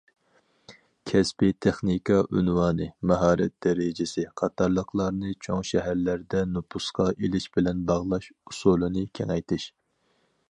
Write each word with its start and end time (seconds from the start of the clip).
كەسپىي 1.09 1.51
تېخنىكا 1.65 2.15
ئۇنۋانى، 2.37 2.87
ماھارەت 3.11 3.53
دەرىجىسى 3.65 4.23
قاتارلىقلارنى 4.41 5.35
چوڭ 5.47 5.61
شەھەرلەردە 5.71 6.41
نوپۇسقا 6.57 7.07
ئېلىش 7.19 7.47
بىلەن 7.59 7.85
باغلاش 7.91 8.31
ئۇسۇلىنى 8.33 9.05
كېڭەيتىش. 9.21 9.69